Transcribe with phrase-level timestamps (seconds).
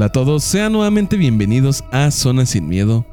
[0.00, 3.04] Hola a todos, sean nuevamente bienvenidos a Zona Sin Miedo,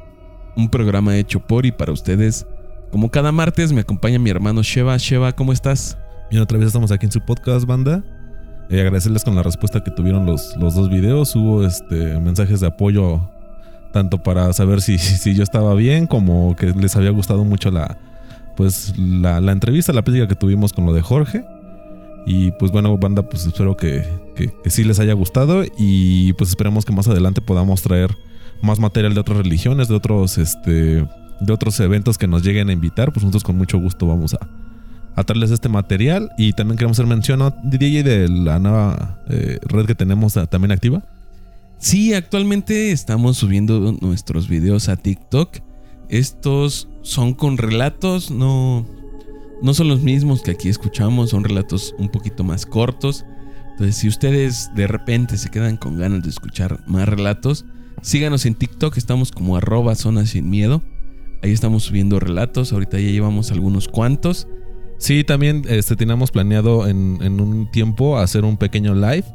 [0.56, 2.48] un programa hecho por y para ustedes.
[2.94, 4.96] Como cada martes me acompaña mi hermano Sheva.
[4.96, 5.98] Sheva, ¿cómo estás?
[6.32, 8.06] Bien, otra vez estamos aquí en su podcast, banda.
[8.70, 11.36] Eh, agradecerles con la respuesta que tuvieron los, los dos videos.
[11.36, 13.20] Hubo este, mensajes de apoyo
[13.92, 17.98] tanto para saber si, si yo estaba bien como que les había gustado mucho la,
[18.56, 21.44] pues, la, la entrevista, la plática que tuvimos con lo de Jorge.
[22.30, 24.04] Y pues bueno, banda, pues espero que,
[24.36, 28.18] que, sí les haya gustado y pues esperemos que más adelante podamos traer
[28.62, 31.08] más material de otras religiones, de otros, este,
[31.40, 33.14] de otros eventos que nos lleguen a invitar.
[33.14, 34.46] Pues nosotros con mucho gusto vamos a,
[35.16, 37.56] a traerles este material y también queremos hacer mención ¿no?
[37.64, 41.04] DJ de la nueva eh, red que tenemos también activa.
[41.80, 45.60] Sí, actualmente estamos subiendo nuestros videos a TikTok.
[46.10, 48.86] Estos son con relatos, no,
[49.62, 53.26] no son los mismos que aquí escuchamos, son relatos un poquito más cortos.
[53.72, 57.66] Entonces, si ustedes de repente se quedan con ganas de escuchar más relatos,
[58.02, 60.82] síganos en TikTok, estamos como arroba zona sin miedo.
[61.44, 64.48] Ahí estamos subiendo relatos, ahorita ya llevamos algunos cuantos.
[64.98, 69.26] Sí, también este, teníamos planeado en, un tiempo hacer un pequeño live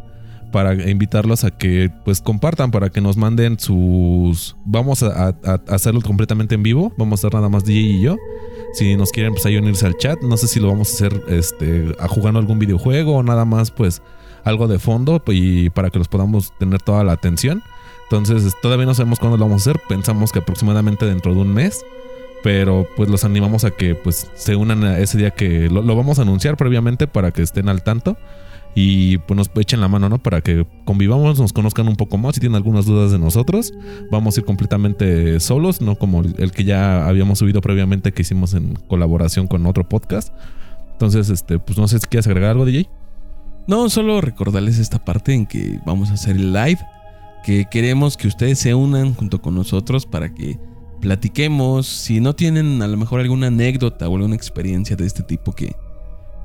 [0.50, 4.56] para invitarlos a que pues compartan, para que nos manden sus...
[4.67, 8.03] Vamos a, a, a, hacerlo completamente en vivo, vamos a hacer nada más DJ y
[8.03, 8.17] yo.
[8.73, 11.23] Si nos quieren pues ahí unirse al chat, no sé si lo vamos a hacer
[11.28, 14.03] este, a jugando algún videojuego o nada más pues
[14.45, 17.62] algo de fondo y para que los podamos tener toda la atención.
[18.05, 21.53] Entonces todavía no sabemos cuándo lo vamos a hacer, pensamos que aproximadamente dentro de un
[21.53, 21.84] mes.
[22.43, 25.95] Pero pues los animamos a que pues se unan a ese día que lo, lo
[25.95, 28.17] vamos a anunciar previamente para que estén al tanto
[28.75, 30.19] y pues nos echen la mano, ¿no?
[30.19, 32.34] Para que convivamos, nos conozcan un poco más.
[32.34, 33.72] Si tienen algunas dudas de nosotros,
[34.10, 38.55] vamos a ir completamente solos, no como el que ya habíamos subido previamente que hicimos
[38.55, 40.32] en colaboración con otro podcast.
[40.93, 42.88] Entonces, este, pues no sé si quieres agregar algo, DJ.
[43.66, 46.78] No, solo recordarles esta parte en que vamos a hacer el live,
[47.44, 50.59] que queremos que ustedes se unan junto con nosotros para que
[51.00, 51.87] platiquemos.
[51.87, 55.77] Si no tienen a lo mejor alguna anécdota o alguna experiencia de este tipo que,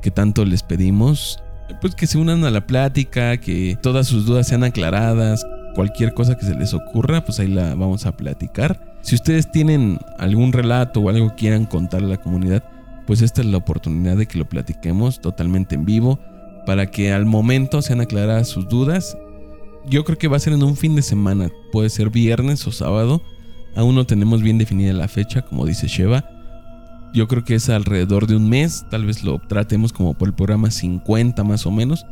[0.02, 1.40] que tanto les pedimos,
[1.82, 5.46] pues que se unan a la plática, que todas sus dudas sean aclaradas,
[5.76, 8.98] cualquier cosa que se les ocurra, pues ahí la vamos a platicar.
[9.02, 12.64] Si ustedes tienen algún relato o algo que quieran contar a la comunidad,
[13.06, 16.20] pues esta es la oportunidad de que lo platiquemos totalmente en vivo
[16.66, 19.18] para que al momento sean aclaradas sus dudas.
[19.88, 22.72] Yo creo que va a ser en un fin de semana, puede ser viernes o
[22.72, 23.22] sábado.
[23.76, 26.37] Aún no tenemos bien definida la fecha, como dice Sheva
[27.18, 30.36] yo creo que es alrededor de un mes, tal vez lo tratemos como por el
[30.36, 32.06] programa 50 más o menos,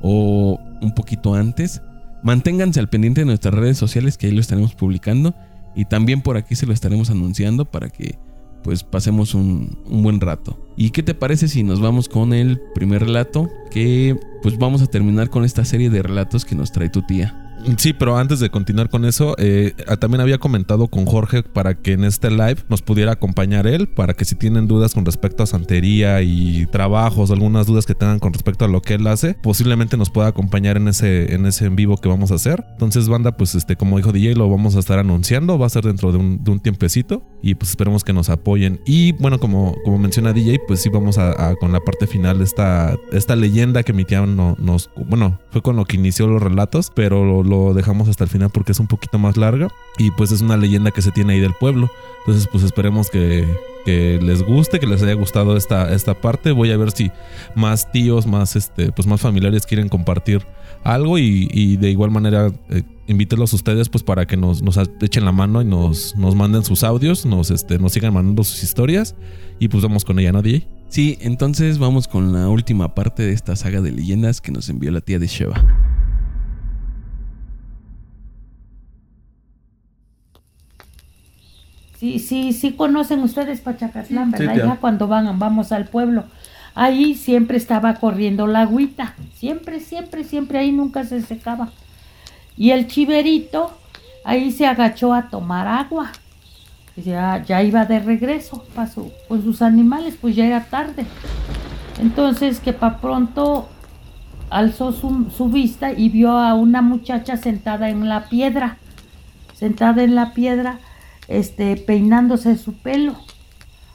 [0.00, 1.82] o un poquito antes.
[2.22, 5.34] Manténganse al pendiente de nuestras redes sociales que ahí lo estaremos publicando
[5.74, 8.20] y también por aquí se lo estaremos anunciando para que
[8.62, 10.64] pues pasemos un, un, buen rato.
[10.76, 13.50] ¿Y qué te parece si nos vamos con el primer relato?
[13.72, 17.41] Que pues vamos a terminar con esta serie de relatos que nos trae tu tía.
[17.76, 21.92] Sí, pero antes de continuar con eso, eh, también había comentado con Jorge para que
[21.92, 25.46] en este live nos pudiera acompañar él, para que si tienen dudas con respecto a
[25.46, 29.96] santería y trabajos, algunas dudas que tengan con respecto a lo que él hace, posiblemente
[29.96, 32.64] nos pueda acompañar en ese, en ese en vivo que vamos a hacer.
[32.72, 35.84] Entonces, banda, pues este, como dijo DJ, lo vamos a estar anunciando, va a ser
[35.84, 38.80] dentro de un, de un tiempecito y pues esperemos que nos apoyen.
[38.86, 42.44] Y bueno, como, como menciona DJ, pues sí vamos a, con la parte final de
[42.44, 46.42] esta, esta leyenda que mi tía no, nos, bueno, fue con lo que inició los
[46.42, 49.68] relatos, pero lo, lo dejamos hasta el final porque es un poquito más larga
[49.98, 51.90] y pues es una leyenda que se tiene ahí del pueblo.
[52.20, 53.46] Entonces pues esperemos que,
[53.86, 56.52] les guste, que les haya gustado esta, esta parte.
[56.52, 57.10] Voy a ver si
[57.54, 60.46] más tíos, más este, pues más familiares quieren compartir
[60.84, 64.62] algo y, de igual manera eh, invítelos ustedes pues para que nos,
[65.00, 69.14] echen la mano y nos, manden sus audios, nos, este, nos sigan mandando sus historias
[69.58, 70.42] y pues vamos con ella, ¿no?
[70.88, 74.90] Sí, entonces vamos con la última parte de esta saga de leyendas que nos envió
[74.90, 76.01] la tía de Sheva.
[82.02, 84.54] Sí, sí, sí conocen ustedes Pachacatlán, ¿verdad?
[84.54, 86.24] Sí, ya cuando van, vamos al pueblo.
[86.74, 89.14] Ahí siempre estaba corriendo la agüita.
[89.36, 91.68] Siempre, siempre, siempre ahí nunca se secaba.
[92.56, 93.70] Y el chiverito
[94.24, 96.10] ahí se agachó a tomar agua.
[96.96, 101.06] Ya, ya iba de regreso pa su, con sus animales, pues ya era tarde.
[102.00, 103.68] Entonces que para pronto
[104.50, 108.78] alzó su, su vista y vio a una muchacha sentada en la piedra.
[109.54, 110.80] Sentada en la piedra
[111.32, 113.16] este, peinándose su pelo.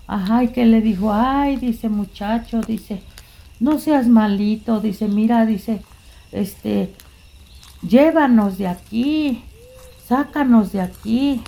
[0.07, 3.01] Ajá, y que le dijo, ay, dice muchacho, dice,
[3.59, 5.81] no seas malito, dice, mira, dice,
[6.31, 6.93] este,
[7.87, 9.43] llévanos de aquí,
[10.07, 11.41] sácanos de aquí.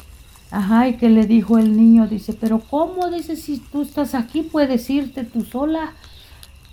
[0.52, 3.10] Ajá, y que le dijo el niño, dice, pero ¿cómo?
[3.10, 5.94] Dice, si tú estás aquí, puedes irte tú sola.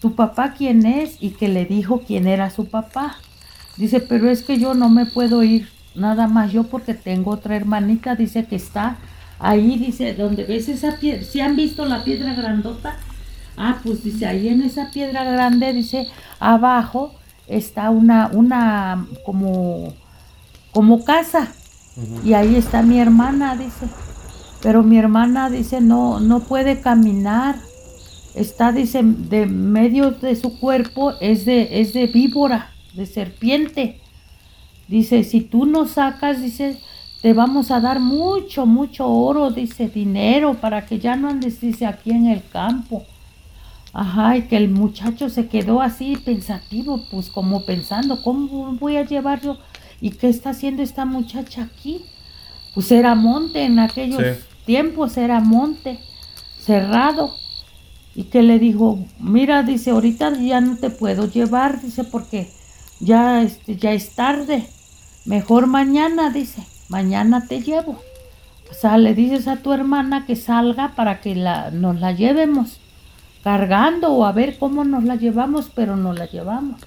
[0.01, 1.23] ¿Tu papá quién es?
[1.23, 3.17] Y que le dijo quién era su papá.
[3.77, 7.57] Dice, pero es que yo no me puedo ir nada más yo porque tengo otra
[7.57, 8.99] hermanita, dice que está
[9.39, 12.97] ahí, dice, donde ves esa piedra, si han visto la piedra grandota,
[13.57, 16.09] ah, pues dice, ahí en esa piedra grande, dice,
[16.39, 17.15] abajo
[17.47, 19.93] está una, una, como,
[20.73, 21.49] como casa,
[22.25, 23.87] y ahí está mi hermana, dice,
[24.63, 27.57] pero mi hermana dice, no, no puede caminar,
[28.35, 34.01] está, dice, de medio de su cuerpo es de, es de víbora, de serpiente.
[34.89, 36.79] Dice, si tú no sacas, dice,
[37.23, 41.87] te vamos a dar mucho, mucho oro, dice, dinero, para que ya no andes, dice,
[41.87, 43.05] aquí en el campo.
[43.93, 49.07] Ajá, y que el muchacho se quedó así pensativo, pues como pensando, ¿cómo voy a
[49.07, 49.57] llevar yo?
[50.01, 52.05] ¿Y qué está haciendo esta muchacha aquí?
[52.75, 54.23] Pues era monte, en aquellos
[54.67, 55.99] tiempos era monte,
[56.61, 57.35] cerrado.
[58.15, 62.51] Y que le dijo, mira, dice, ahorita ya no te puedo llevar, dice, porque
[63.01, 64.69] ya, este, ya es tarde.
[65.27, 68.01] Mejor mañana, dice, mañana te llevo.
[68.71, 72.79] O sea, le dices a tu hermana que salga para que la, nos la llevemos
[73.43, 76.81] cargando o a ver cómo nos la llevamos, pero nos la llevamos.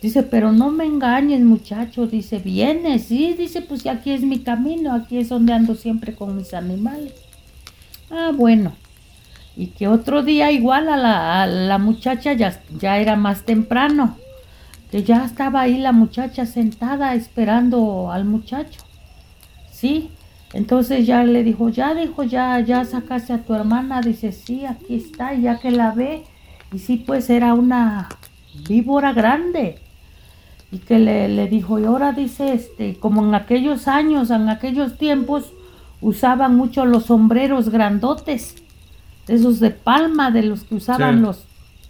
[0.00, 2.06] Dice, pero no me engañes, muchacho.
[2.06, 3.34] Dice, viene, sí.
[3.36, 7.14] Dice, pues aquí es mi camino, aquí es donde ando siempre con mis animales.
[8.10, 8.74] Ah, bueno.
[9.56, 14.16] Y que otro día igual a la, a la muchacha ya, ya era más temprano
[14.90, 18.80] que ya estaba ahí la muchacha sentada esperando al muchacho.
[19.70, 20.10] Sí,
[20.52, 24.96] entonces ya le dijo, ya dijo, ya, ya sacaste a tu hermana, dice, sí, aquí
[24.96, 26.24] está, ya que la ve,
[26.72, 28.08] y sí, pues era una
[28.68, 29.80] víbora grande.
[30.72, 34.98] Y que le, le dijo, y ahora dice, este, como en aquellos años, en aquellos
[34.98, 35.52] tiempos,
[36.00, 38.56] usaban mucho los sombreros grandotes,
[39.28, 41.44] esos de palma, de los que usaban los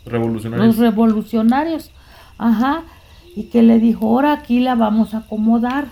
[0.04, 0.66] revolucionarios.
[0.66, 1.90] Los revolucionarios.
[2.38, 2.84] Ajá.
[3.34, 5.88] Y que le dijo, ahora aquí la vamos a acomodar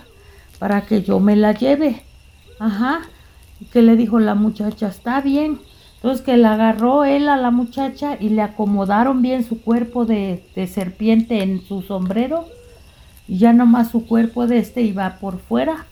[0.59, 2.03] para que yo me la lleve.
[2.59, 3.01] Ajá.
[3.59, 5.59] Y que le dijo la muchacha, está bien.
[5.95, 10.43] Entonces que la agarró él a la muchacha y le acomodaron bien su cuerpo de,
[10.55, 12.45] de serpiente en su sombrero.
[13.27, 15.85] Y ya nomás su cuerpo de este iba por fuera.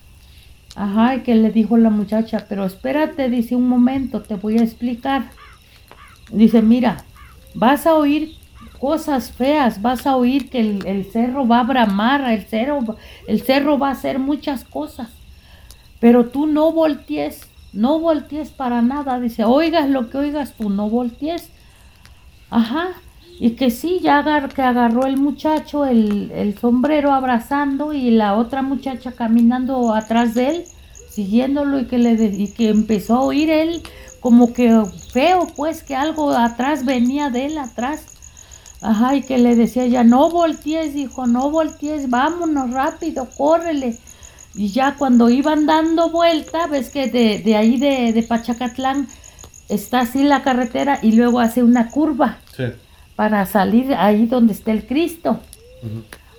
[0.76, 4.64] Ajá, y que le dijo la muchacha, pero espérate, dice un momento, te voy a
[4.64, 5.30] explicar.
[6.32, 7.04] Dice, mira,
[7.54, 8.36] vas a oír
[8.84, 12.98] cosas feas, vas a oír que el, cerro va a bramar, el cerro,
[13.30, 15.08] el cerro va a hacer muchas cosas,
[16.02, 20.90] pero tú no voltees, no voltees para nada, dice, oigas lo que oigas, tú no
[20.90, 21.50] voltees.
[22.50, 22.90] Ajá,
[23.40, 28.64] y que sí, ya que agarró el muchacho el, el, sombrero abrazando y la otra
[28.64, 30.64] muchacha caminando atrás de él,
[31.10, 33.82] siguiéndolo y que, le, y que empezó a oír él
[34.20, 34.84] como que
[35.14, 38.13] feo, pues que algo atrás venía de él, atrás.
[38.84, 43.98] Ajá, y que le decía ya, no voltees, hijo, no voltees, vámonos rápido, córrele.
[44.56, 49.08] Y ya cuando iban dando vuelta, ves que de, ahí de, de, Pachacatlán
[49.70, 52.40] está así la carretera y luego hace una curva
[53.16, 55.40] para salir ahí donde está el Cristo.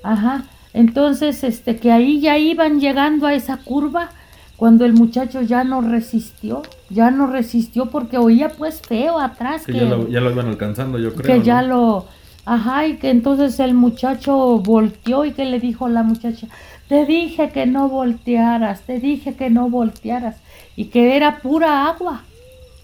[0.02, 0.44] Ajá.
[0.74, 4.10] Entonces, este, que ahí ya iban llegando a esa curva
[4.56, 9.64] cuando el muchacho ya no resistió, ya no resistió porque oía pues feo atrás.
[9.64, 11.26] Que, ya, lo, ya, lo, iban alcanzando, yo creo.
[11.26, 12.06] Que ya lo
[12.46, 16.46] Ajá, y que entonces el muchacho volteó y que le dijo a la muchacha,
[16.88, 20.36] te dije que no voltearas, te dije que no voltearas,
[20.76, 22.22] y que era pura agua,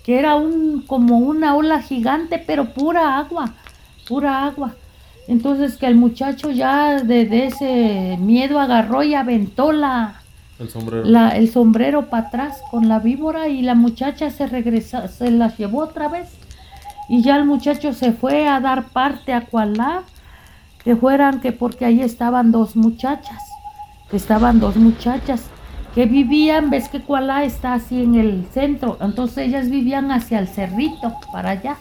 [0.02, 3.52] que era un como una ola gigante, pero pura agua,
[4.09, 4.75] pura agua.
[5.29, 10.23] Entonces que el muchacho ya de, ese miedo agarró y aventó la,
[10.59, 15.07] el sombrero, la, el sombrero para atrás con la víbora y la muchacha se regresó,
[15.07, 16.39] se la llevó otra vez
[17.11, 20.05] y ya el muchacho se fue a dar parte a Kualá,
[20.85, 23.43] que fueran que porque ahí estaban dos muchachas,
[24.09, 25.50] que estaban dos muchachas
[25.93, 30.47] que vivían, ves que Kualá está así en el centro, entonces ellas vivían hacia el
[30.47, 31.79] cerrito, para allá.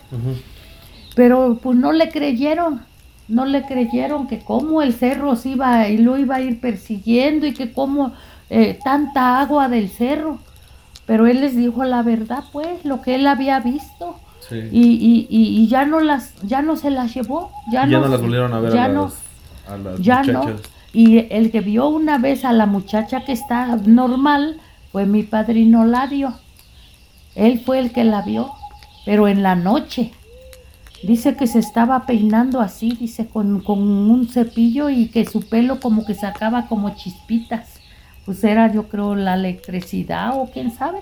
[1.16, 2.82] Pero pues no le creyeron,
[3.28, 7.46] no le creyeron que como el cerro se iba y lo iba a ir persiguiendo
[7.46, 8.14] y que como
[8.50, 10.40] eh, tanta agua del cerro.
[11.06, 14.20] Pero él les dijo la verdad, pues, lo que él había visto.
[14.52, 18.54] Y, y, y, ya no las ya no se las llevó ya, no, las volvieron
[18.54, 19.12] a ver ya a, no,
[19.84, 20.46] las, ya no.
[20.94, 24.60] y el que vio una vez a la muchacha que está normal
[24.92, 26.34] fue mi padrino Ladio.
[27.36, 28.52] Él fue el que la vio
[29.06, 30.12] pero en la noche.
[31.02, 35.80] Dice que se estaba peinando así dice con, con un cepillo y que su pelo
[35.80, 37.80] como que sacaba como chispitas.
[38.26, 41.00] Pues era yo creo la electricidad o quién sabe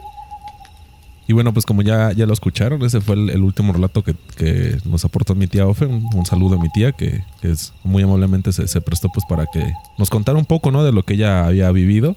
[1.28, 4.78] y bueno, pues como ya, ya lo escucharon, ese fue el, último relato que, que,
[4.86, 5.86] nos aportó mi tía Ofe.
[5.86, 9.74] Un, saludo a mi tía que, que es, muy amablemente se, prestó pues para que
[9.98, 10.86] nos contara un poco ¿no?
[10.86, 12.16] de lo que ella había vivido.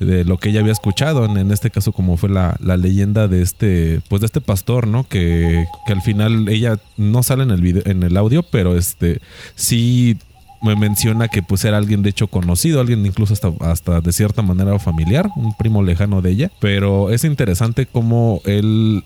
[0.00, 3.28] de lo que ella había escuchado, en, en este caso como fue la, la, leyenda
[3.28, 5.04] de este, pues de este pastor, ¿no?
[5.04, 9.20] Que, que al final ella no sale en el video, en el audio, pero este
[9.54, 10.18] sí
[10.64, 14.42] me menciona que pues era alguien de hecho conocido, alguien incluso hasta, hasta de cierta
[14.42, 19.04] manera familiar, un primo lejano de ella, pero es interesante cómo él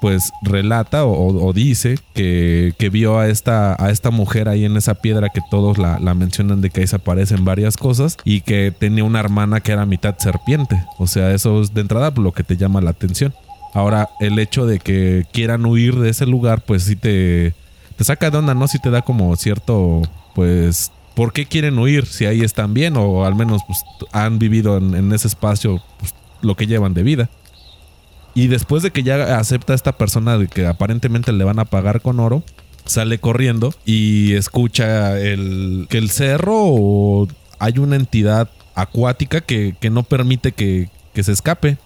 [0.00, 4.94] pues relata o, dice que, que, vio a esta, a esta mujer ahí en esa
[4.94, 8.72] piedra que todos la, la, mencionan de que ahí se aparecen varias cosas y que
[8.76, 10.80] tenía una hermana que era mitad serpiente.
[10.98, 13.34] O sea, eso es de entrada lo que te llama la atención.
[13.74, 17.54] Ahora, el hecho de que quieran huir de ese lugar, pues sí te,
[17.96, 18.68] te saca de onda, ¿no?
[18.68, 20.02] Sí te da como cierto,
[20.34, 22.06] pues, ¿por qué quieren huir?
[22.06, 23.80] Si ahí están bien o al menos pues,
[24.12, 27.28] han vivido en, ese espacio pues, lo que llevan de vida.
[28.36, 31.64] Y después de que ya acepta a esta persona de que aparentemente le van a
[31.64, 32.44] pagar con oro,
[32.84, 37.26] sale corriendo y escucha el, que el cerro o
[37.58, 41.78] hay una entidad acuática que, que no permite que, que se escape.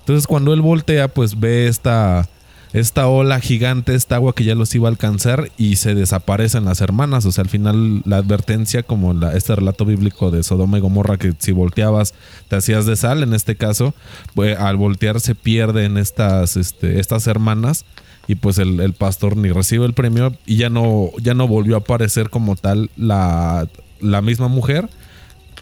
[0.00, 2.28] Entonces cuando él voltea, pues ve esta
[2.74, 6.80] esta ola gigante, esta agua que ya los iba a alcanzar y se desaparecen las
[6.80, 7.24] hermanas.
[7.24, 11.16] O sea, al final la advertencia, como la, este relato bíblico de Sodoma y Gomorra,
[11.16, 12.14] que si volteabas
[12.48, 13.94] te hacías de sal, en este caso,
[14.34, 17.84] pues, al voltear se pierden estas, este, estas hermanas
[18.26, 21.76] y pues el, el, pastor ni recibe el premio y ya no, ya no volvió
[21.76, 23.68] a aparecer como tal la,
[24.00, 24.88] la misma mujer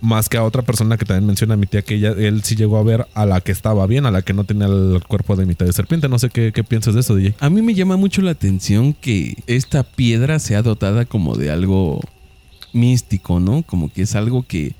[0.02, 2.56] más que a otra persona que también menciona a mi tía que ella, él sí
[2.56, 5.36] llegó a ver a la que estaba bien, a la que no tenía el cuerpo
[5.36, 6.08] de mitad de serpiente.
[6.08, 7.36] No sé qué, qué piensas de eso, DJ.
[7.38, 12.00] A mí me llama mucho la atención que esta piedra sea dotada como de algo
[12.72, 13.62] místico, ¿no?
[13.62, 14.74] Como que es algo que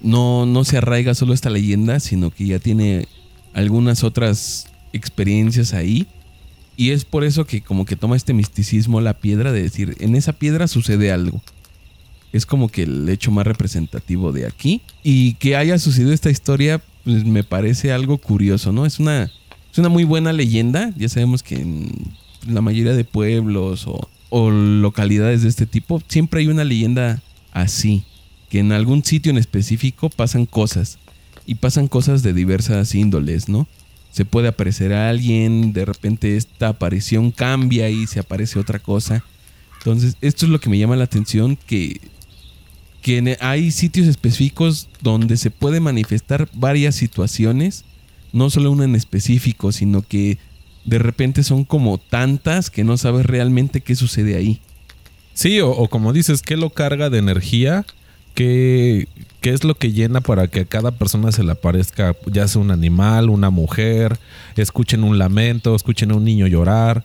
[0.00, 3.06] no, no se arraiga solo esta leyenda, sino que ya tiene
[3.52, 6.06] algunas otras experiencias ahí.
[6.74, 10.16] Y es por eso que como que toma este misticismo la piedra de decir, en
[10.16, 11.42] esa piedra sucede algo
[12.34, 14.80] es como que el hecho más representativo de aquí.
[15.04, 18.86] Y que haya sucedido esta historia, pues me parece algo curioso, ¿no?
[18.86, 19.30] Es una,
[19.70, 20.92] es una muy buena leyenda.
[20.96, 21.92] Ya sabemos que en
[22.48, 27.22] la mayoría de pueblos o, o localidades de este tipo, siempre hay una leyenda
[27.52, 28.02] así.
[28.50, 30.98] Que en algún sitio en específico pasan cosas.
[31.46, 33.68] Y pasan cosas de diversas índoles, ¿no?
[34.10, 39.22] Se puede aparecer a alguien, de repente esta aparición cambia y se aparece otra cosa.
[39.78, 42.00] Entonces, esto es lo que me llama la atención, que
[43.04, 47.84] que hay sitios específicos donde se puede manifestar varias situaciones,
[48.32, 50.38] no solo una en específico, sino que
[50.86, 54.58] de repente son como tantas que no sabes realmente qué sucede ahí.
[55.34, 57.84] Sí, o, como dices, ¿qué lo carga de energía?
[58.32, 59.06] ¿Qué,
[59.42, 62.62] ¿Qué, es lo que llena para que a cada persona se le aparezca, ya sea
[62.62, 64.18] un animal, una mujer,
[64.56, 67.04] escuchen un lamento, escuchen a un niño llorar?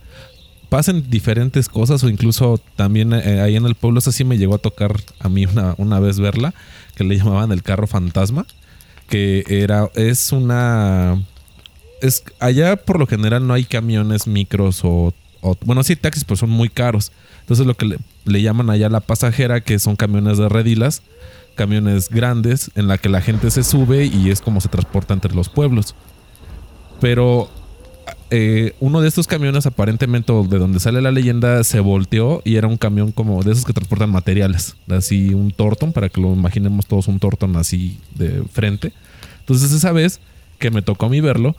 [0.70, 4.54] Pasen diferentes cosas o incluso también eh, ahí en el pueblo, eso sí me llegó
[4.54, 6.54] a tocar a mí una, una vez verla,
[6.94, 8.46] que le llamaban el carro fantasma,
[9.08, 11.22] que era, es una...
[12.00, 15.12] Es, allá por lo general no hay camiones micros o,
[15.62, 17.12] bueno, sí taxis, pero son muy caros.
[17.40, 21.02] Entonces lo que le, llaman allá la pasajera, que son camiones de redilas,
[21.56, 25.34] camiones grandes en la que la gente se sube y es como se transporta entre
[25.34, 25.94] los pueblos.
[27.00, 27.50] Pero
[28.30, 32.68] eh, uno de estos camiones, aparentemente de donde sale la leyenda, se volteó y era
[32.68, 34.76] un camión como de esos que transportan materiales.
[34.88, 38.92] Así un tortón, para que lo imaginemos todos un tortón así de frente.
[39.40, 40.20] Entonces esa vez
[40.58, 41.56] que me tocó a mí verlo,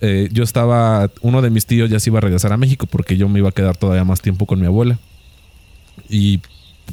[0.00, 3.16] eh, yo estaba, uno de mis tíos ya se iba a regresar a México porque
[3.16, 4.98] yo me iba a quedar todavía más tiempo con mi abuela.
[6.08, 6.40] Y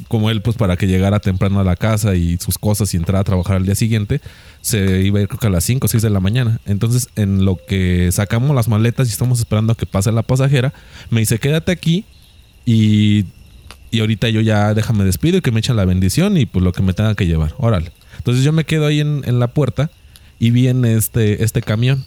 [0.08, 3.20] como él, pues para que llegara temprano a la casa y sus cosas y entrara
[3.20, 4.20] a trabajar al día siguiente,
[4.60, 6.60] se iba a ir creo que a las 5 o 6 de la mañana.
[6.66, 10.72] Entonces, en lo que sacamos las maletas y estamos esperando a que pase la pasajera,
[11.10, 12.04] me dice, quédate aquí
[12.64, 13.26] y,
[13.90, 16.72] y ahorita yo ya déjame despido y que me echen la bendición y pues lo
[16.72, 17.54] que me tenga que llevar.
[17.58, 17.92] Órale.
[18.18, 19.90] Entonces yo me quedo ahí en, en la puerta
[20.38, 22.04] y viene este, este camión.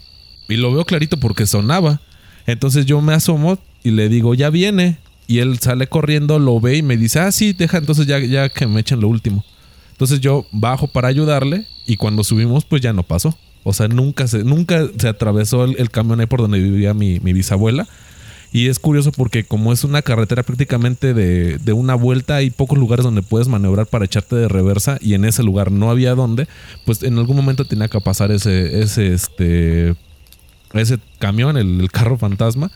[0.48, 2.02] Y lo veo clarito porque sonaba.
[2.46, 4.98] Entonces yo me asomo y le digo, ya viene.
[5.28, 8.68] Y él sale corriendo, lo ve y me dice, ah, sí, deja entonces ya, que
[8.68, 9.44] me echen lo último.
[9.92, 13.36] Entonces yo bajo para ayudarle y cuando subimos pues ya no pasó.
[13.64, 17.88] O sea, nunca se, nunca se atravesó el, camión ahí por donde vivía mi, bisabuela.
[18.52, 22.78] Y es curioso porque como es una carretera prácticamente de, de, una vuelta, hay pocos
[22.78, 26.48] lugares donde puedes maniobrar para echarte de reversa y en ese lugar no había dónde,
[26.86, 29.96] pues en algún momento tenía que pasar ese, ese, este,
[30.74, 32.72] ese camión, el carro fantasma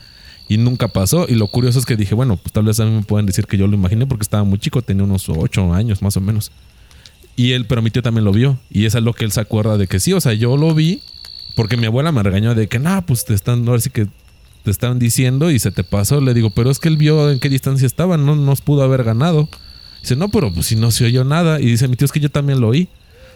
[0.50, 1.26] y nunca pasó.
[1.28, 3.46] Y lo curioso es que dije, bueno, pues tal vez a mí me pueden decir
[3.46, 6.50] que yo lo imaginé porque estaba muy chico, tenía unos 8 años más o menos.
[7.36, 8.58] Y él, pero mi tío también lo vio.
[8.68, 11.02] Y es lo que él se acuerda de que sí, o sea, yo lo vi
[11.54, 14.08] porque mi abuela me regañó de que, no, pues te están, ahora sí que
[14.64, 16.20] te estaban diciendo y se te pasó.
[16.20, 19.04] Le digo, pero es que él vio en qué distancia estaba, no nos pudo haber
[19.04, 19.48] ganado.
[20.00, 21.60] Dice, no, pero pues si no se oyó nada.
[21.60, 22.88] Y dice, mi tío, es que yo también lo oí.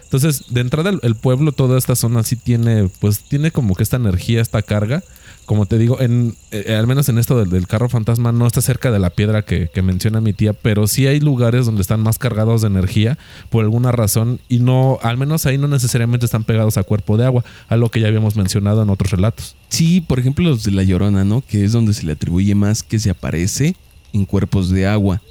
[0.05, 3.97] Entonces, de entrada el, pueblo, toda esta zona sí tiene, pues tiene como que esta
[3.97, 5.03] energía, esta carga.
[5.45, 8.91] Como te digo, en, eh, al menos en esto del, carro fantasma no está cerca
[8.91, 12.61] de la piedra que, menciona mi tía, pero sí hay lugares donde están más cargados
[12.61, 13.19] de energía
[13.49, 17.25] por alguna razón y no, al menos ahí no necesariamente están pegados a cuerpo de
[17.25, 19.55] agua, algo que ya habíamos mencionado en otros relatos.
[19.69, 21.43] Sí, por ejemplo los de La Llorona, ¿no?
[21.47, 23.75] Que es donde se le atribuye más que se aparece
[24.13, 25.21] en cuerpos de agua.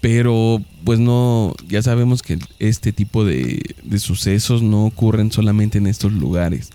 [0.00, 6.12] Pero pues no, ya sabemos que este tipo de, sucesos no ocurren solamente en estos
[6.12, 6.70] lugares,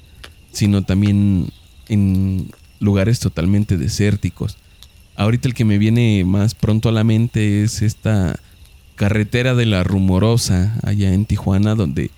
[0.51, 1.49] sino también
[1.87, 4.57] en lugares totalmente desérticos.
[5.15, 8.37] Ahorita el que me viene más pronto a la mente es esta
[8.95, 12.11] carretera de la Rumorosa allá en Tijuana, donde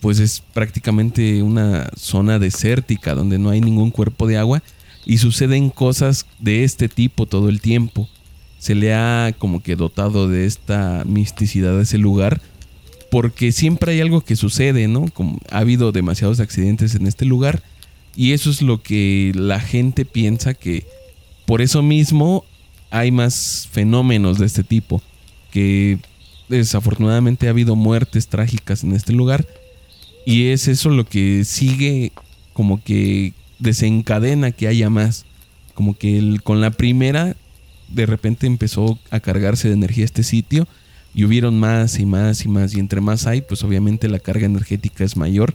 [0.00, 4.62] pues es prácticamente una zona desértica, donde no hay ningún cuerpo de agua
[5.04, 8.08] y suceden cosas de este tipo todo el tiempo
[8.60, 12.42] se le ha como que dotado de esta misticidad a ese lugar
[13.10, 15.06] porque siempre hay algo que sucede, ¿no?
[15.12, 17.62] Como ha habido demasiados accidentes en este lugar
[18.14, 20.84] y eso es lo que la gente piensa que
[21.46, 22.44] por eso mismo
[22.90, 25.00] hay más fenómenos de este tipo,
[25.50, 25.98] que
[26.50, 29.46] desafortunadamente ha habido muertes trágicas en este lugar
[30.26, 32.12] y es eso lo que sigue
[32.52, 35.24] como que desencadena que haya más,
[35.72, 37.36] como que el, con la primera
[37.90, 40.66] de repente empezó a cargarse de energía este sitio
[41.14, 44.46] y hubieron más y más y más y entre más hay, pues obviamente la carga
[44.46, 45.54] energética es mayor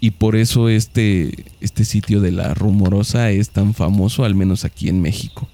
[0.00, 4.88] y por eso este, este sitio de la rumorosa es tan famoso, al menos aquí
[4.88, 5.48] en México.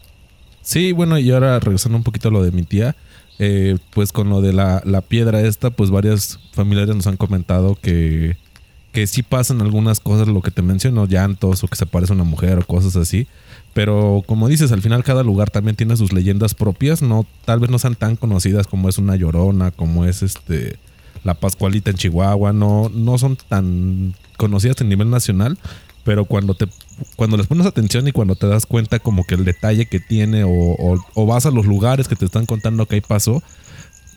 [0.61, 2.97] Sí, bueno, y ahora regresando un poquito a lo de mi tía,
[3.39, 7.75] eh, pues con lo de la, la, piedra esta, pues varias familiares nos han comentado
[7.75, 8.37] que,
[8.93, 12.25] que sí pasan algunas cosas, lo que te menciono, llantos o que se aparece una
[12.25, 13.26] mujer o cosas así.
[13.75, 17.71] Pero como dices, al final cada lugar también tiene sus leyendas propias, no, tal vez
[17.71, 20.78] no sean tan conocidas como es una llorona, como es este
[21.25, 25.58] la Pascualita en Chihuahua, no, no son tan conocidas a nivel nacional,
[26.04, 26.67] pero cuando te
[27.17, 30.45] cuando les pones atención y cuando te das cuenta como que el detalle que tiene
[30.45, 30.50] o,
[31.15, 33.43] o vas a los lugares que te están contando que ahí pasó,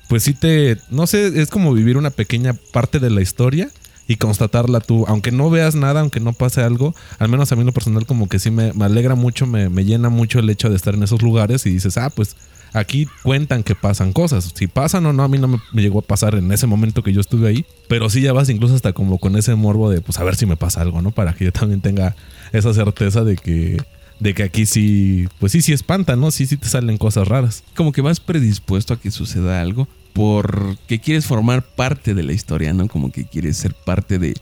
[0.08, 3.70] pues sí te, no sé, es como vivir una pequeña parte de la historia
[4.08, 7.64] y constatarla tú, aunque no veas nada, aunque no pase algo, al menos a mí
[7.64, 10.96] lo personal como que sí me, alegra mucho, me, llena mucho el hecho de estar
[10.96, 12.38] en esos lugares y dices, ah, pues
[12.74, 14.52] aquí cuentan que pasan cosas.
[14.56, 17.12] Si pasan o no, a mí no me, llegó a pasar en ese momento que
[17.12, 20.18] yo estuve ahí, pero sí ya vas incluso hasta como con ese morbo de, pues
[20.20, 21.12] a ver si me pasa algo, ¿no?
[21.12, 22.16] Para que yo también tenga
[22.54, 23.78] esa certeza de que
[24.20, 26.32] de que aquí sí, pues sí, sí espanta, ¿no?
[26.32, 27.64] Sí, sí te salen cosas raras.
[27.76, 32.74] Como que vas predispuesto a que suceda algo porque quieres formar parte de la historia,
[32.74, 32.88] ¿no?
[32.88, 34.34] Como que quieres ser parte de,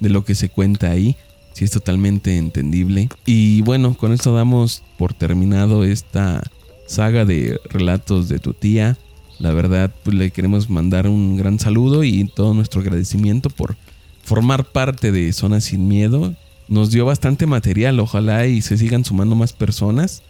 [0.00, 1.16] lo que se cuenta ahí.
[1.52, 3.08] Sí, es totalmente entendible.
[3.26, 6.42] Y bueno, con esto damos por terminado esta
[6.86, 8.96] saga de relatos de tu tía.
[9.38, 13.76] La verdad, pues le queremos mandar un gran saludo y todo nuestro agradecimiento por
[14.22, 16.34] formar parte de Zona Sin Miedo.
[16.68, 20.22] Nos dio bastante material, ojalá y se sigan sumando más personas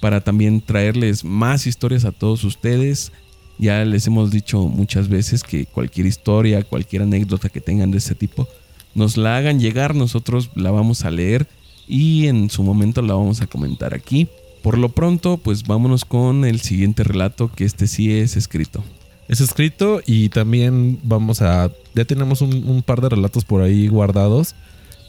[0.00, 3.12] para también traerles más historias a todos ustedes,
[3.58, 8.14] ya les hemos dicho muchas veces que cualquier historia, cualquier anécdota que tengan de este
[8.14, 8.48] tipo,
[8.94, 11.46] nos la hagan llegar, nosotros la vamos a leer
[11.86, 14.28] y en su momento la vamos a comentar aquí.
[14.62, 18.82] Por lo pronto, pues vámonos con el siguiente relato, que este sí es escrito.
[19.28, 21.70] Es escrito y también vamos a...
[21.94, 24.54] Ya tenemos un par de relatos por ahí guardados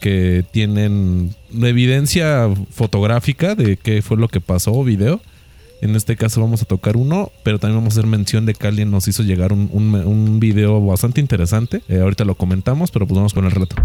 [0.02, 5.22] que tienen evidencia fotográfica de qué fue lo que pasó, video
[5.82, 8.68] en este caso vamos a tocar uno, pero también vamos a hacer mención de que
[8.68, 11.82] alguien nos hizo llegar un, un, video bastante interesante.
[11.88, 13.76] Eh, ahorita lo comentamos, pero pues vamos con el relato.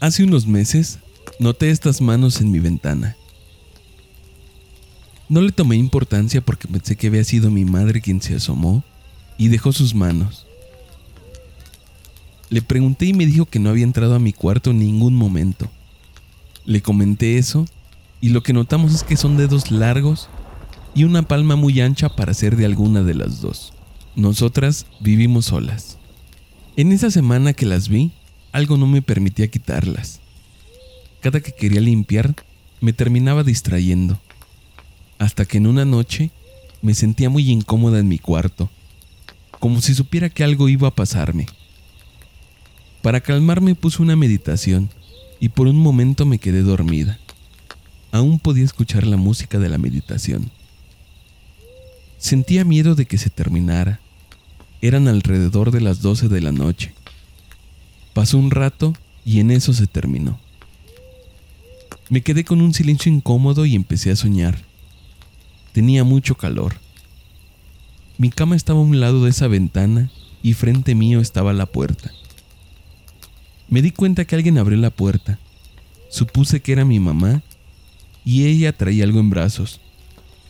[0.00, 0.98] Hace unos meses
[1.38, 3.16] noté estas manos en mi ventana.
[5.28, 8.84] No le tomé importancia porque pensé que había sido mi madre quien se asomó
[9.38, 10.46] y dejó sus manos.
[12.52, 15.70] Le pregunté y me dijo que no había entrado a mi cuarto en ningún momento.
[16.66, 17.64] Le comenté eso
[18.20, 20.28] y lo que notamos es que son dedos largos
[20.94, 23.72] y una palma muy ancha para ser de alguna de las dos.
[24.16, 25.96] Nosotras vivimos solas.
[26.76, 28.12] En esa semana que las vi,
[28.52, 30.20] algo no me permitía quitarlas.
[31.20, 32.34] Cada que quería limpiar,
[32.82, 34.20] me terminaba distrayendo.
[35.18, 36.30] Hasta que en una noche
[36.82, 38.68] me sentía muy incómoda en mi cuarto,
[39.58, 41.46] como si supiera que algo iba a pasarme.
[43.02, 44.88] Para calmarme puse una meditación
[45.40, 47.18] y por un momento me quedé dormida.
[48.12, 50.52] Aún podía escuchar la música de la meditación.
[52.18, 53.98] Sentía miedo de que se terminara.
[54.80, 56.94] Eran alrededor de las 12 de la noche.
[58.14, 58.92] Pasó un rato
[59.24, 60.38] y en eso se terminó.
[62.08, 64.58] Me quedé con un silencio incómodo y empecé a soñar.
[65.72, 66.76] Tenía mucho calor.
[68.18, 70.10] Mi cama estaba a un lado de esa ventana
[70.42, 72.12] y frente mío estaba la puerta.
[73.72, 75.38] Me di cuenta que alguien abrió la puerta.
[76.10, 77.42] Supuse que era mi mamá
[78.22, 79.80] y ella traía algo en brazos.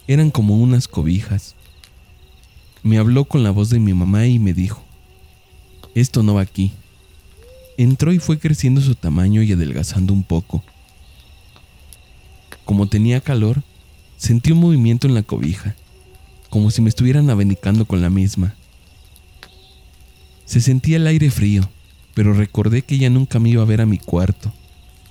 [0.08, 1.54] Eran como unas cobijas.
[2.82, 4.82] Me habló con la voz de mi mamá y me dijo,
[5.94, 6.72] esto no va aquí.
[7.76, 10.64] Entró y fue creciendo su tamaño y adelgazando un poco.
[12.64, 13.62] Como tenía calor,
[14.16, 15.76] sentí un movimiento en la cobija,
[16.50, 18.56] como si me estuvieran abanicando con la misma.
[20.44, 21.70] Se sentía el aire frío,
[22.14, 24.52] pero recordé que ella nunca me iba a ver a mi cuarto,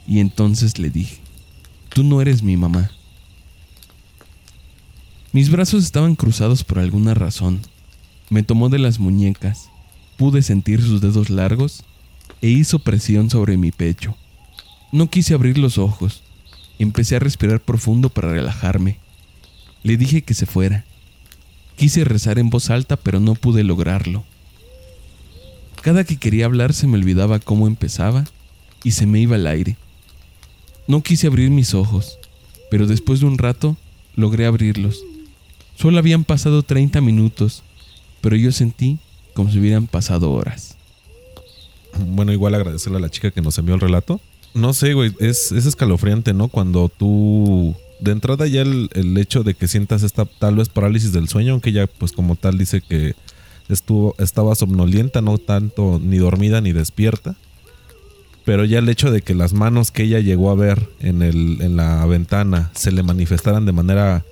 [0.08, 1.18] y entonces le dije,
[1.90, 2.92] tú no eres mi mamá.
[5.34, 7.62] Mis brazos estaban cruzados por alguna razón.
[8.30, 9.70] Me tomó de las muñecas,
[10.18, 11.84] pude sentir sus dedos largos
[12.42, 14.16] e hizo presión sobre mi pecho.
[14.92, 16.22] No quise abrir los ojos.
[16.80, 18.98] Empecé a respirar profundo para relajarme.
[19.84, 20.84] Le dije que se fuera.
[21.78, 24.26] Quise rezar en voz alta, pero no pude lograrlo.
[25.82, 28.26] Cada que quería hablar se me olvidaba cómo empezaba
[28.84, 29.78] y se me iba el aire.
[30.88, 32.20] No quise abrir mis ojos,
[32.70, 33.78] pero después de un rato
[34.16, 35.04] logré abrirlos.
[35.76, 37.64] Solo habían pasado 30 minutos,
[38.22, 39.00] pero yo sentí
[39.34, 40.78] como si hubieran pasado horas.
[41.98, 44.22] Bueno, igual agradecerle a la chica que nos envió el relato.
[44.54, 46.48] No sé, güey, es, es escalofriante, ¿no?
[46.48, 51.12] Cuando tú de entrada ya el, el, hecho de que sientas esta tal vez parálisis
[51.12, 53.16] del sueño, aunque ella pues como tal dice que
[53.74, 57.36] estuvo, estaba somnolienta, no tanto ni dormida ni despierta.
[58.44, 61.62] Pero ya el hecho de que las manos que ella llegó a ver en, el,
[61.62, 64.26] en la ventana se le manifestaran de manera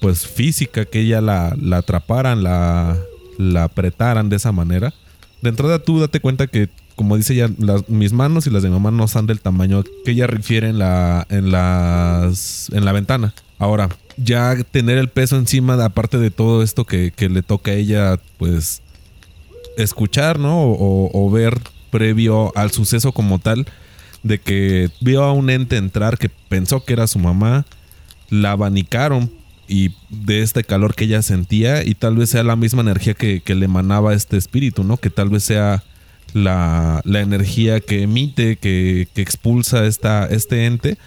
[0.00, 2.98] pues física, que ella la, la atraparan, la,
[3.38, 4.92] la apretaran de esa manera.
[5.40, 8.74] De entrada tú date cuenta que, como dice las, mis manos y las de mi
[8.74, 13.34] mamá no son del tamaño que ella refiere en la, en las, en la ventana.
[13.58, 17.74] Ahora, ya tener el peso encima, aparte de todo esto que, que le toca a
[17.74, 18.82] ella, pues
[19.76, 20.62] escuchar, ¿no?
[20.62, 21.60] O, ver
[21.90, 23.66] previo al suceso como tal,
[24.22, 27.66] de que vio a un ente entrar que pensó que era su mamá,
[28.30, 29.30] la abanicaron
[29.68, 33.40] y de este calor que ella sentía y tal vez sea la misma energía que,
[33.40, 34.96] que le emanaba este espíritu, ¿no?
[34.96, 35.82] Que tal vez sea
[36.32, 40.98] la, la energía que emite, que, que expulsa esta, este ente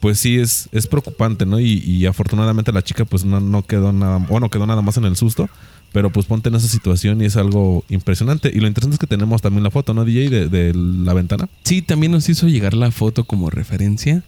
[0.00, 1.60] pues sí es, es preocupante, ¿no?
[1.60, 5.14] Y, afortunadamente la chica pues no, no quedó nada, bueno, quedó nada más en el
[5.14, 5.48] susto,
[5.92, 8.50] pero pues ponte en esa situación y es algo impresionante.
[8.54, 10.48] Y lo interesante es que tenemos también la foto, ¿no, DJ?
[10.48, 11.48] De, la ventana.
[11.64, 14.22] Sí, también nos hizo llegar la foto como referencia.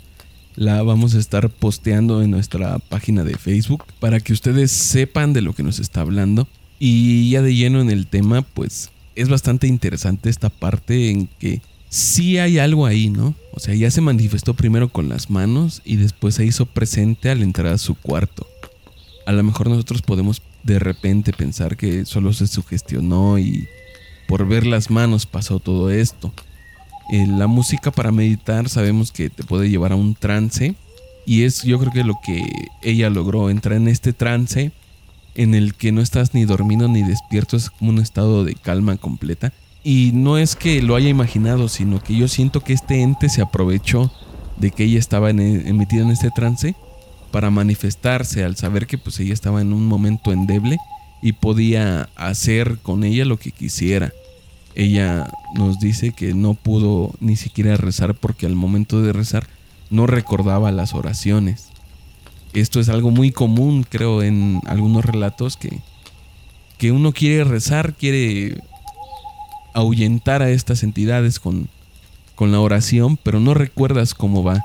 [0.57, 5.40] La vamos a estar posteando en nuestra página de Facebook para que ustedes sepan de
[5.40, 6.48] lo que nos está hablando.
[6.79, 11.62] Y ya de lleno en el tema, pues es bastante interesante esta parte en que
[11.88, 13.35] sí hay algo ahí, ¿no?
[13.53, 17.42] O sea, ya se manifestó primero con las manos y después se hizo presente al
[17.42, 18.46] entrar a su cuarto.
[19.27, 23.68] A lo mejor nosotros podemos de repente pensar que solo se sugestionó y
[24.27, 26.33] por ver las manos pasó todo esto.
[27.11, 30.75] Eh, la música para meditar sabemos que te puede llevar a un trance
[31.27, 32.44] y es yo creo que lo que
[32.83, 34.72] ella logró, entrar en este trance
[35.35, 38.96] en el que no estás ni dormido ni despierto, es como un estado de calma
[38.96, 39.53] completa
[39.85, 43.42] y no es que lo haya imaginado, sino que yo siento que este ente se
[43.42, 44.12] aprovechó
[44.57, 46.77] de que ella estaba en, e, metida en este trance
[47.32, 50.76] para manifestarse al saber que pues ella estaba en un momento endeble
[51.22, 54.12] y podía hacer con ella lo que quisiera.
[54.74, 59.46] Ella nos dice que no pudo ni siquiera rezar porque al momento de rezar
[59.90, 61.68] no recordaba las oraciones.
[62.54, 65.80] Esto es algo muy común, creo, en algunos relatos que,
[66.78, 68.60] que uno quiere rezar, quiere
[69.74, 71.68] ahuyentar a estas entidades con,
[72.34, 74.64] con la oración, pero no recuerdas cómo va.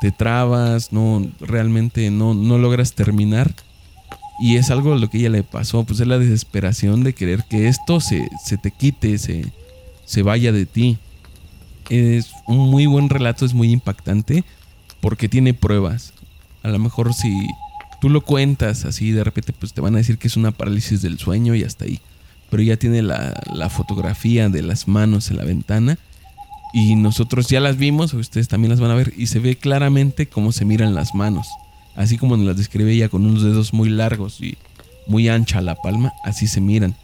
[0.00, 3.54] Te trabas, no, realmente no, no logras terminar.
[4.38, 7.68] Y es algo lo que ella le pasó, pues es la desesperación de querer que
[7.68, 9.50] esto se, se te quite, se,
[10.04, 10.98] se vaya de ti.
[11.88, 14.44] Es un muy buen relato, es muy impactante
[15.00, 16.12] porque tiene pruebas.
[16.62, 17.46] A lo mejor si
[18.00, 21.00] tú lo cuentas así, de repente pues te van a decir que es una parálisis
[21.00, 22.00] del sueño y hasta ahí
[22.50, 25.98] pero ya tiene la, la, fotografía de las manos en la ventana
[26.76, 30.26] y nosotros ya las vimos, ustedes también las van a ver y se ve claramente
[30.26, 31.48] cómo se miran las manos,
[31.94, 34.58] así como nos las describe ella con unos dedos muy largos y
[35.06, 36.94] muy ancha la palma, así se miran.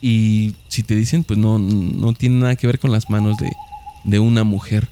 [0.00, 3.50] Y si te dicen, pues no, no tiene nada que ver con las manos de,
[4.04, 4.88] de una mujer.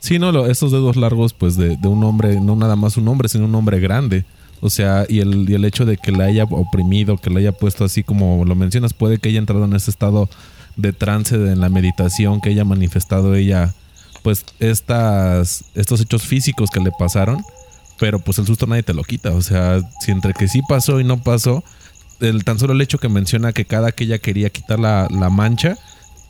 [0.00, 3.28] Sí, no, estos dedos largos, pues de, de un hombre, no nada más un hombre,
[3.28, 4.24] sino un hombre grande.
[4.62, 7.52] O sea, y el, y el hecho de que la haya oprimido, que la haya
[7.52, 10.30] puesto así como lo mencionas, puede que haya entrado en ese estado
[10.76, 13.74] de trance de, en la meditación, que haya manifestado ella,
[14.22, 17.42] pues, estas, estos hechos físicos que le pasaron.
[18.00, 19.30] Pero pues el susto nadie te lo quita.
[19.30, 21.62] O sea, si entre que sí pasó y no pasó,
[22.20, 25.30] el tan solo el hecho que menciona que cada que ella quería quitar la, la
[25.30, 25.76] mancha,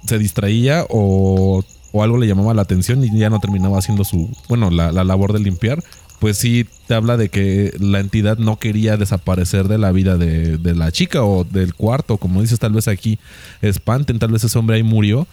[0.06, 4.30] se distraía o, o, algo le llamaba la atención y ya no terminaba haciendo su,
[4.48, 5.82] bueno, la, la labor de limpiar,
[6.20, 10.58] pues sí te habla de que la entidad no quería desaparecer de la vida de,
[10.74, 13.18] la chica o del cuarto, como dices, tal vez aquí
[13.62, 15.26] espanten, tal vez ese hombre ahí murió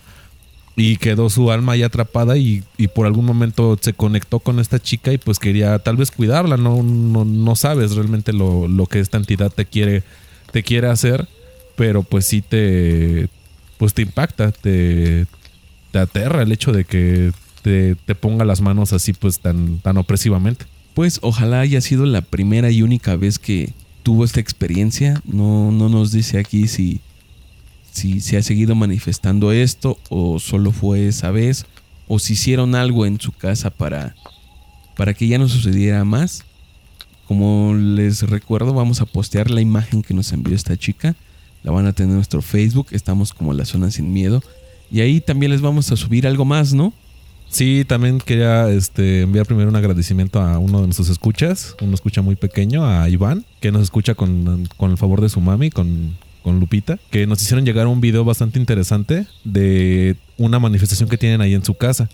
[0.75, 4.79] y quedó su alma ahí atrapada y, y, por algún momento se conectó con esta
[4.79, 8.99] chica y pues quería tal vez cuidarla, no, no, no sabes realmente lo, lo, que
[8.99, 10.03] esta entidad te quiere,
[10.51, 11.27] te quiere hacer,
[11.75, 13.27] pero pues sí te,
[13.77, 15.25] pues te impacta, te,
[15.91, 20.65] te aterra el hecho de que te, ponga las manos así pues tan, tan opresivamente.
[20.93, 25.89] Pues ojalá haya sido la primera y única vez que tuvo esta experiencia, no, no
[25.89, 27.01] nos dice aquí si
[27.91, 31.65] si se ha seguido manifestando esto o solo fue esa vez
[32.07, 34.15] o si hicieron algo en su casa para,
[34.97, 36.43] para que ya no sucediera más.
[37.27, 41.15] Como les recuerdo, vamos a postear la imagen que nos envió esta chica.
[41.63, 42.87] La van a tener en nuestro Facebook.
[42.91, 44.43] Estamos como la zona sin miedo.
[44.91, 46.93] Y ahí también les vamos a subir algo más, ¿no?
[47.51, 52.21] Sí, también quería este, enviar primero un agradecimiento a uno de nuestros escuchas, uno escucha
[52.21, 56.15] muy pequeño, a Iván, que nos escucha con, con el favor de su mami, con,
[56.43, 61.41] con Lupita, que nos hicieron llegar un video bastante interesante de una manifestación que tienen
[61.41, 62.09] ahí en su casa.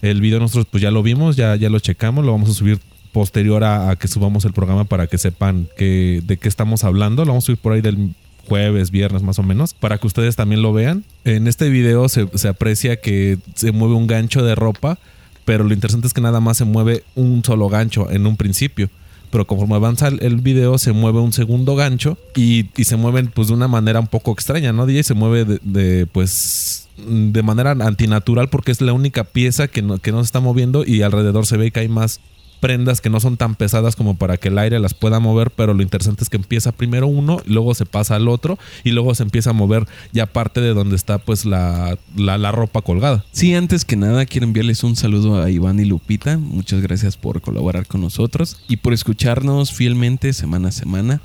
[0.00, 2.80] El video nosotros pues ya lo vimos, ya, ya lo checamos, lo vamos a subir
[3.12, 7.26] posterior a, a que subamos el programa para que sepan que, de qué estamos hablando.
[7.26, 8.14] Lo vamos a subir por ahí del
[8.48, 11.04] jueves, viernes más o menos, para que ustedes también lo vean.
[11.24, 14.98] En este video se, se aprecia que se mueve un gancho de ropa,
[15.44, 18.90] pero lo interesante es que nada más se mueve un solo gancho en un principio
[19.30, 23.48] pero conforme avanza el, video se mueve un segundo gancho y, y, se mueven pues
[23.48, 24.86] de una manera un poco extraña, ¿no?
[24.86, 29.82] DJ se mueve de, de, pues de manera antinatural porque es la única pieza que
[29.82, 32.20] no, que no se está moviendo y alrededor se ve que hay más
[32.60, 35.74] prendas que no son tan pesadas como para que el aire las pueda mover, pero
[35.74, 39.14] lo interesante es que empieza primero uno, y luego se pasa al otro y luego
[39.14, 43.24] se empieza a mover ya parte de donde está pues la, la, la, ropa colgada.
[43.32, 47.40] Sí, antes que nada quiero enviarles un saludo a Iván y Lupita, muchas gracias por
[47.40, 51.20] colaborar con nosotros y por escucharnos fielmente semana a semana.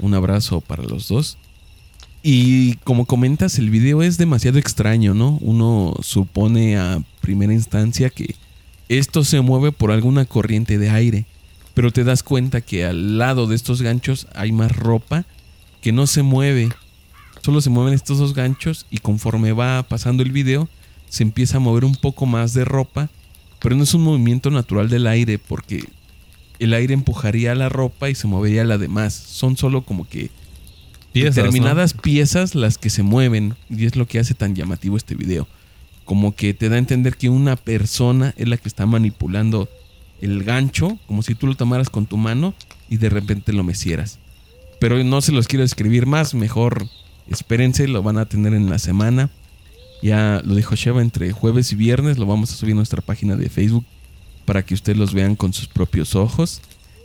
[0.00, 1.36] Un abrazo para los dos.
[2.22, 5.38] Y como comentas, el video es demasiado extraño, ¿no?
[5.40, 8.34] Uno supone a primera instancia que
[8.98, 11.24] esto se mueve por alguna corriente de aire,
[11.74, 15.26] pero te das cuenta que al lado de estos ganchos hay más ropa
[15.80, 16.70] que no se mueve.
[17.40, 20.68] Solo se mueven estos dos ganchos y conforme va pasando el video
[21.08, 23.10] se empieza a mover un poco más de ropa,
[23.60, 25.84] pero no es un movimiento natural del aire porque
[26.58, 29.14] el aire empujaría la ropa y se movería la demás.
[29.14, 30.30] Son solo como que
[31.12, 32.02] piezas, determinadas ¿no?
[32.02, 35.46] piezas las que se mueven y es lo que hace tan llamativo este video
[36.10, 39.68] como que te da a entender que una persona es la que está manipulando
[40.20, 42.52] el gancho, como si tú lo tomaras con tu mano
[42.88, 44.18] y de repente lo mecieras.
[44.80, 46.88] Pero no se los quiero escribir más, mejor
[47.28, 49.30] espérense, lo van a tener en la semana.
[50.02, 53.36] Ya lo dijo Sheva, entre jueves y viernes lo vamos a subir a nuestra página
[53.36, 53.84] de Facebook
[54.46, 56.60] para que ustedes los vean con sus propios ojos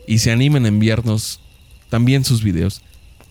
[0.08, 1.38] y se animen a enviarnos
[1.90, 2.82] también sus videos.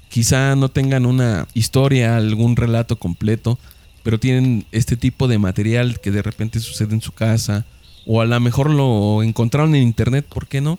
[0.07, 3.59] Quizá no tengan una historia, algún relato completo,
[4.05, 7.65] pero tienen este tipo de material que de repente sucede en su casa
[8.05, 10.77] o a lo mejor lo encontraron en internet, ¿por qué no?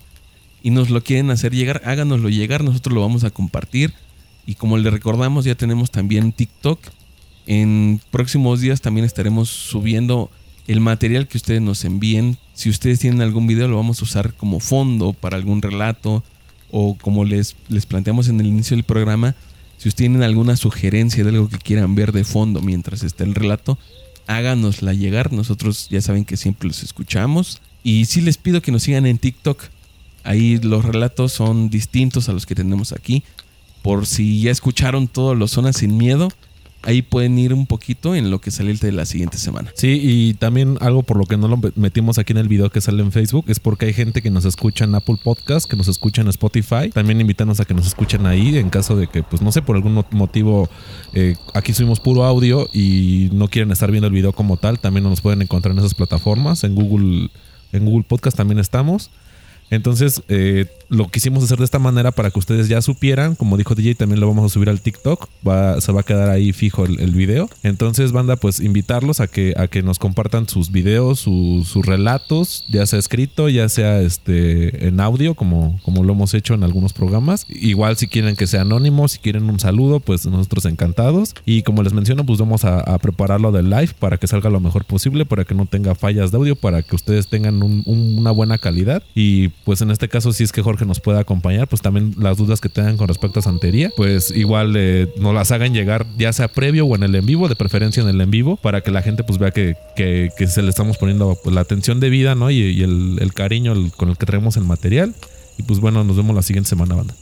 [0.63, 3.93] Y nos lo quieren hacer llegar, háganoslo llegar, nosotros lo vamos a compartir.
[4.47, 6.79] Y como le recordamos, ya tenemos también TikTok.
[7.49, 10.31] En próximos días también estaremos subiendo
[10.69, 12.39] el material que ustedes nos envíen.
[12.55, 16.23] Si ustedes tienen algún video, lo vamos a usar como fondo para algún relato
[16.71, 19.35] o como les, les planteamos en el inicio del programa,
[19.79, 23.35] si ustedes tienen alguna sugerencia de algo que quieran ver de fondo mientras está el
[23.35, 23.79] relato,
[24.27, 25.33] háganosla llegar.
[25.33, 27.61] Nosotros ya saben que siempre los escuchamos.
[27.83, 29.63] Y sí les pido que nos sigan en TikTok.
[30.25, 33.23] Ahí los relatos son distintos a los que tenemos aquí.
[33.83, 36.29] Por si ya escucharon todos los Zonas sin Miedo,
[36.87, 39.71] ahí pueden ir un poquito en lo que sale de la siguiente semana.
[39.75, 42.81] Sí, y también algo por lo que no lo metimos aquí en el video que
[42.81, 45.89] sale en Facebook es porque hay gente que nos escucha en Apple Podcast, que nos
[45.89, 46.91] escucha en Spotify.
[46.93, 49.75] También invitarnos a que nos escuchen ahí en caso de que, pues no sé, por
[49.75, 50.71] algún motivo
[51.13, 54.79] eh, aquí subimos puro audio y no quieren estar viendo el video como tal.
[54.79, 56.63] También nos pueden encontrar en esas plataformas.
[56.63, 57.31] En Google,
[57.73, 59.11] en Google Podcast también estamos.
[59.71, 63.35] Entonces, eh, lo quisimos hacer de esta manera para que ustedes ya supieran.
[63.35, 65.29] Como dijo DJ, también lo vamos a subir al TikTok.
[65.47, 67.49] Va, se va a quedar ahí fijo el, video.
[67.63, 72.65] Entonces, banda, pues invitarlos a que, a que nos compartan sus videos, su, sus relatos,
[72.69, 76.93] ya sea escrito, ya sea este en audio, como, como lo hemos hecho en algunos
[76.93, 77.47] programas.
[77.49, 81.35] Igual si quieren que sea anónimo, si quieren un saludo, pues nosotros encantados.
[81.47, 84.85] Y como les menciono, pues vamos a, prepararlo del live para que salga lo mejor
[84.85, 88.31] posible, para que no tenga fallas de audio, para que ustedes tengan un, un, una
[88.31, 89.03] buena calidad.
[89.15, 92.37] Y pues en este caso si es que Jorge nos puede acompañar, pues también las
[92.37, 96.33] dudas que tengan con respecto a santería, pues igual eh, nos las hagan llegar ya
[96.33, 98.93] sea previo o en el en vivo, de preferencia en el en vivo, para que
[98.93, 102.37] la gente pues vea que, que, se le estamos poniendo pues, la atención de vida,
[102.37, 102.49] ¿no?
[102.53, 105.17] Y, el, cariño con el que traemos el material.
[105.59, 107.17] Y pues bueno, nos vemos la siguiente semana, banda.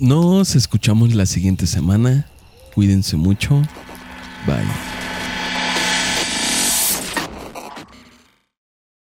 [0.00, 2.26] Nos escuchamos la siguiente semana.
[2.74, 3.62] Cuídense mucho.
[4.48, 5.11] Bye.